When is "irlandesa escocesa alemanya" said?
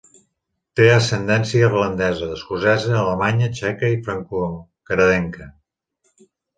1.67-3.53